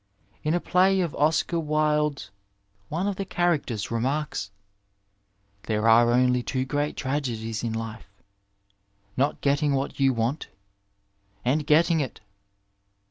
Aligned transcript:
In 0.43 0.55
a 0.55 0.59
play 0.59 0.99
of 1.01 1.13
Oscar 1.13 1.59
Wilde's 1.59 2.31
one 2.89 3.05
of 3.05 3.17
the^ 3.17 3.25
chastecters 3.29 3.89
remarks^ 3.91 4.49
there 5.67 5.87
are 5.87 6.09
only 6.11 6.41
two 6.41 6.65
great 6.65 6.97
tragedies 6.97 7.63
in 7.63 7.73
life, 7.73 8.07
not 9.15 9.41
getting 9.41 9.75
what 9.75 9.99
you 9.99 10.11
want— 10.11 10.47
and 11.45 11.67
getting 11.67 11.99
it 11.99 12.19